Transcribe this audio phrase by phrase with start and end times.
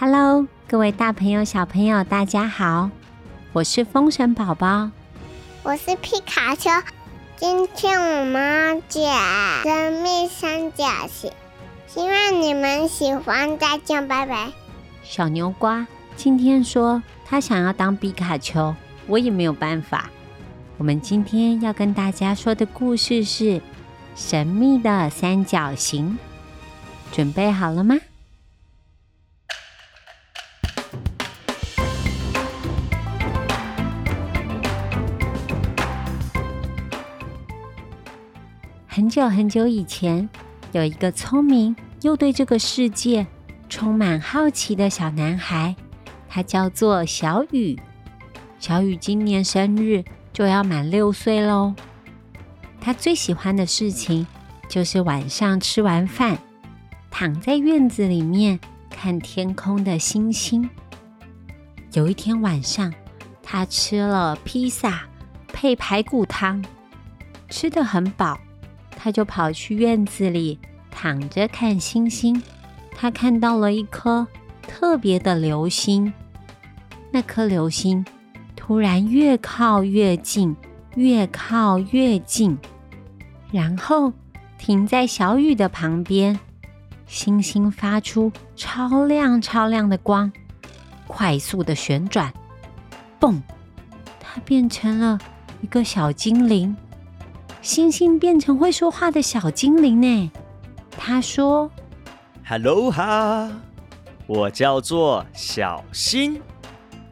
[0.00, 2.88] Hello，各位大朋友、小朋友，大家好！
[3.52, 4.92] 我是风神宝宝，
[5.64, 6.70] 我是皮卡丘。
[7.36, 11.32] 今天我们要讲神秘三角形，
[11.88, 13.58] 希望你们喜欢。
[13.58, 14.52] 再见，拜拜。
[15.02, 15.84] 小牛瓜
[16.16, 18.72] 今天说他想要当皮卡丘，
[19.08, 20.08] 我也没有办法。
[20.76, 23.60] 我们今天要跟大家说的故事是
[24.14, 26.16] 神秘的三角形，
[27.10, 27.96] 准备好了吗？
[38.98, 40.28] 很久很久以前，
[40.72, 43.24] 有一个聪明又对这个世界
[43.68, 45.76] 充满好奇的小男孩，
[46.28, 47.78] 他叫做小雨。
[48.58, 51.76] 小雨今年生日就要满六岁喽。
[52.80, 54.26] 他最喜欢的事情
[54.68, 56.36] 就是晚上吃完饭，
[57.08, 58.58] 躺在院子里面
[58.90, 60.68] 看天空的星星。
[61.92, 62.92] 有一天晚上，
[63.44, 65.04] 他吃了披萨
[65.52, 66.64] 配排骨汤，
[67.48, 68.36] 吃的很饱。
[69.00, 70.58] 他就跑去院子里
[70.90, 72.42] 躺着看星星。
[72.90, 74.26] 他看到了一颗
[74.60, 76.12] 特别的流星，
[77.12, 78.04] 那颗流星
[78.56, 80.56] 突然越靠越近，
[80.96, 82.58] 越靠越近，
[83.52, 84.12] 然后
[84.58, 86.38] 停在小雨的旁边。
[87.06, 90.32] 星星发出超亮超亮的光，
[91.06, 92.34] 快速的旋转，
[93.20, 93.40] 嘣！
[94.18, 95.18] 它变成了
[95.62, 96.76] 一个小精灵。
[97.60, 100.30] 星星变成会说话的小精灵呢。
[100.96, 101.70] 他说
[102.46, 103.50] ：“Hello 哈，
[104.26, 106.40] 我叫做小新，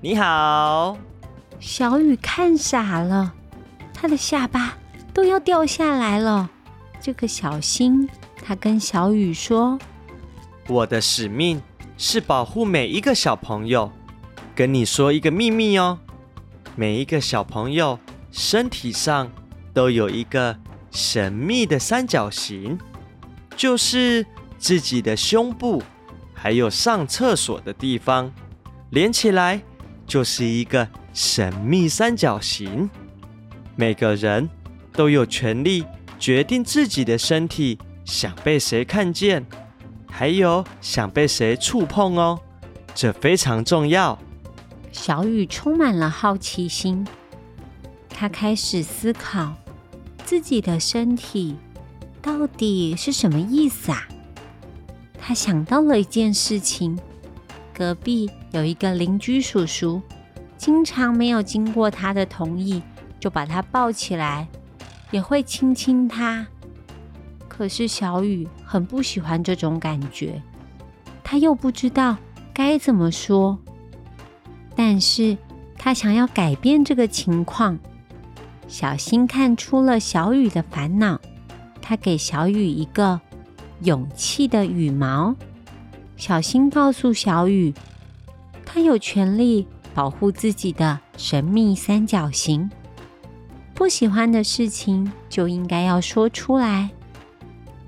[0.00, 0.96] 你好。”
[1.58, 3.32] 小雨看傻了，
[3.92, 4.76] 他的下巴
[5.12, 6.48] 都要掉下来了。
[7.00, 8.08] 这个小新，
[8.42, 9.78] 他跟小雨说
[10.68, 11.60] ：“我的使命
[11.98, 13.90] 是保护每一个小朋友。
[14.54, 15.98] 跟你说一个秘密哦，
[16.76, 17.98] 每一个小朋友
[18.30, 19.30] 身体上。”
[19.76, 20.56] 都有一个
[20.90, 22.78] 神秘的三角形，
[23.54, 24.24] 就是
[24.56, 25.82] 自己的胸部，
[26.32, 28.32] 还有上厕所的地方，
[28.88, 29.60] 连起来
[30.06, 32.88] 就是一个神秘三角形。
[33.74, 34.48] 每个人
[34.94, 35.84] 都有权利
[36.18, 39.44] 决定自己的身体想被谁看见，
[40.10, 42.40] 还有想被谁触碰哦，
[42.94, 44.18] 这非常重要。
[44.90, 47.06] 小雨充满了好奇心，
[48.08, 49.54] 他开始思考。
[50.26, 51.54] 自己的身体
[52.20, 54.08] 到底是什么意思啊？
[55.16, 56.98] 他想到了一件事情：
[57.72, 60.02] 隔壁有一个邻居叔叔，
[60.58, 62.82] 经常没有经过他的同意
[63.20, 64.48] 就把他抱起来，
[65.12, 66.44] 也会亲亲他。
[67.46, 70.42] 可是小雨很不喜欢这种感觉，
[71.22, 72.16] 他又不知道
[72.52, 73.56] 该怎么说，
[74.74, 75.38] 但是
[75.78, 77.78] 他想要改变这个情况。
[78.68, 81.20] 小新看出了小雨的烦恼，
[81.80, 83.20] 他给小雨一个
[83.82, 85.34] 勇气的羽毛。
[86.16, 87.72] 小新告诉小雨，
[88.64, 92.70] 他有权利保护自己的神秘三角形，
[93.74, 96.90] 不喜欢的事情就应该要说出来。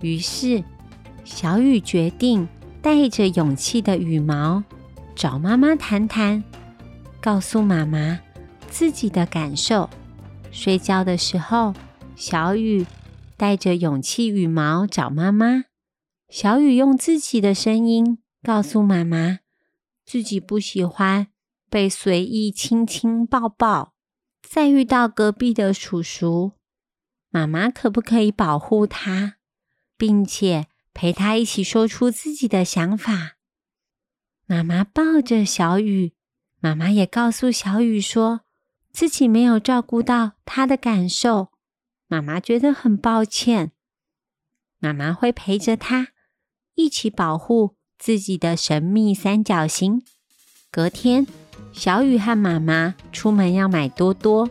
[0.00, 0.64] 于是，
[1.24, 2.48] 小雨决定
[2.82, 4.62] 带着勇气的羽毛
[5.14, 6.42] 找妈妈谈谈，
[7.20, 8.18] 告诉妈妈
[8.68, 9.88] 自己的感受。
[10.54, 11.74] 睡觉的时候，
[12.14, 12.86] 小雨
[13.36, 15.64] 带着勇气羽毛找妈妈。
[16.28, 19.40] 小雨用自己的声音告诉妈妈，
[20.06, 21.26] 自己不喜欢
[21.68, 23.94] 被随意亲亲抱抱。
[24.48, 26.52] 再遇到隔壁的叔叔，
[27.30, 29.34] 妈妈可不可以保护他，
[29.98, 33.32] 并且陪他一起说出自己的想法？
[34.46, 36.12] 妈妈抱着小雨，
[36.60, 38.43] 妈妈也告诉小雨说。
[38.94, 41.48] 自己没有照顾到他的感受，
[42.06, 43.72] 妈妈觉得很抱歉。
[44.78, 46.10] 妈妈会陪着他
[46.76, 50.04] 一起保护自己的神秘三角形。
[50.70, 51.26] 隔天，
[51.72, 54.48] 小雨和妈妈出门要买多多，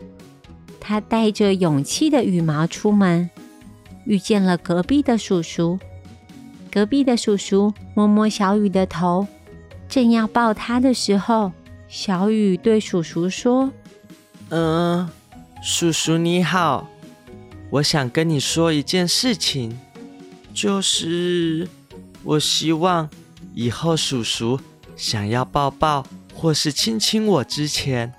[0.78, 3.30] 他带着勇气的羽毛出门，
[4.04, 5.78] 遇见了隔壁的叔叔。
[6.70, 9.26] 隔壁的叔叔摸摸小雨的头，
[9.88, 11.50] 正要抱他的时候，
[11.88, 13.72] 小雨对叔叔说。
[14.50, 15.08] 嗯，
[15.62, 16.86] 叔叔你好，
[17.70, 19.78] 我想跟你说一件事情，
[20.52, 21.68] 就是
[22.22, 23.08] 我希望
[23.54, 24.60] 以后叔叔
[24.96, 28.12] 想要抱抱或是亲亲我之前，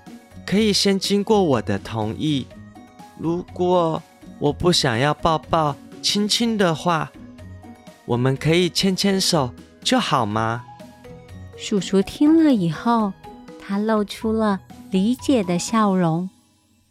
[0.44, 2.46] 可以先经过我的同意。
[3.18, 4.02] 如果
[4.38, 7.10] 我不想要抱抱亲亲的话，
[8.04, 10.64] 我们可以牵牵手就好吗？
[11.56, 13.12] 叔叔听了以后，
[13.58, 14.60] 他露出了
[14.96, 16.30] 理解的笑容。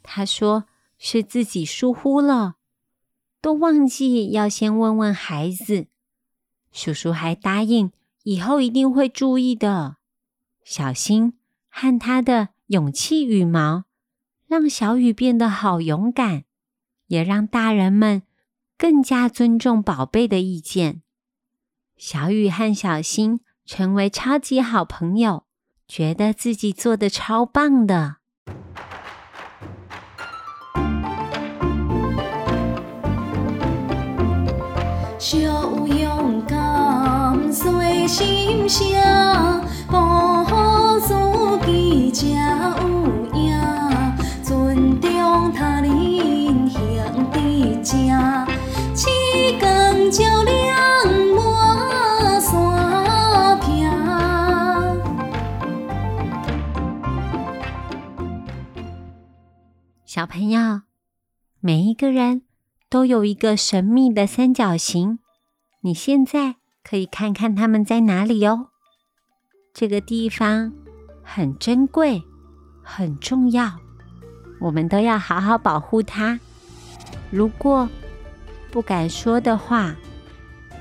[0.03, 0.65] 他说
[0.99, 2.57] ：“是自己疏忽了，
[3.41, 5.87] 都忘记要先问问孩子。”
[6.71, 7.91] 叔叔还答应
[8.21, 9.97] 以后一定会注意的。
[10.63, 11.33] 小新
[11.67, 13.85] 和他的勇气羽毛，
[14.45, 16.43] 让小雨变得好勇敢，
[17.07, 18.21] 也让大人们
[18.77, 21.01] 更加尊重宝贝的意见。
[21.97, 25.44] 小雨和小新成为超级好朋友，
[25.87, 28.15] 觉得自己做的超棒的。
[35.17, 35.37] 小
[35.87, 38.85] 勇敢随心声，
[39.91, 41.13] 保护自
[41.65, 42.27] 己才
[42.79, 43.04] 有
[60.25, 60.81] 小朋友，
[61.59, 62.41] 每一个人。
[62.89, 65.19] 都有一个神秘的三角形，
[65.81, 68.69] 你现在可以看看它们在哪里哦。
[69.71, 70.73] 这个地方
[71.21, 72.23] 很珍贵，
[72.81, 73.73] 很重要，
[74.61, 76.39] 我们都要好好保护它。
[77.29, 77.87] 如果
[78.71, 79.95] 不敢说的话，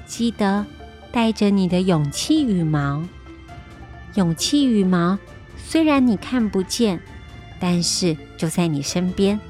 [0.06, 0.64] 记得
[1.12, 3.04] 带着你的勇气羽毛。
[4.14, 5.18] 勇气羽毛
[5.58, 6.98] 虽然你看不见，
[7.60, 9.40] 但是就在你身边。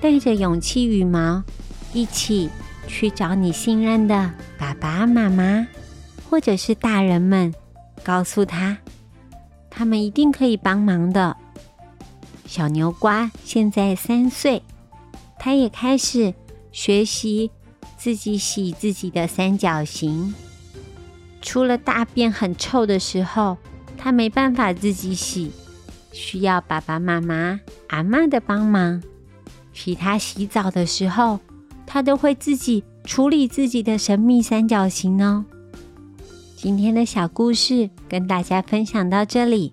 [0.00, 1.44] 带着勇气羽毛。
[1.92, 2.48] 一起
[2.88, 5.66] 去找你信任的爸爸妈妈，
[6.28, 7.54] 或者是大人们，
[8.02, 8.78] 告诉他，
[9.70, 11.36] 他们一定可以帮忙的。
[12.46, 14.62] 小牛瓜现在三岁，
[15.38, 16.32] 他也开始
[16.72, 17.50] 学习
[17.98, 20.34] 自己洗自己的三角形。
[21.42, 23.58] 出了大便很臭的时候，
[23.96, 25.52] 他没办法自己洗，
[26.16, 29.02] 需要爸爸妈妈、阿妈的帮忙。
[29.72, 31.38] 其他洗澡的时候。
[31.88, 35.44] 他都会自己处理自己的神秘三角形哦。
[36.56, 39.72] 今天的小故事跟大家分享到这里，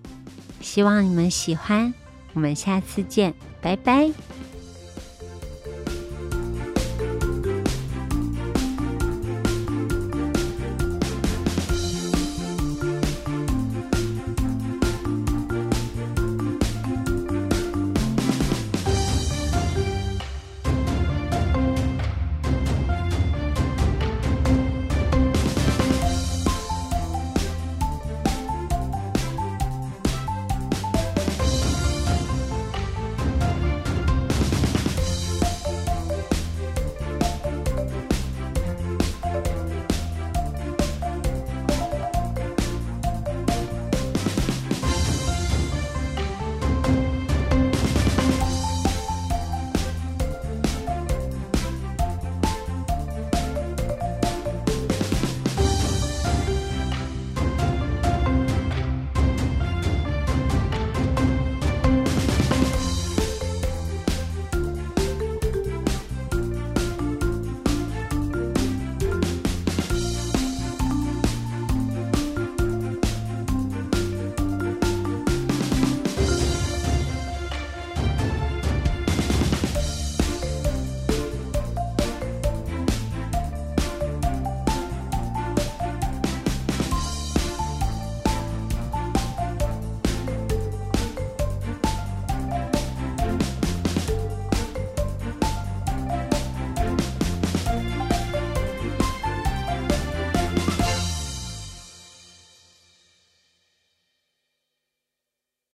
[0.60, 1.92] 希望你们喜欢。
[2.32, 4.12] 我们下次见，拜拜。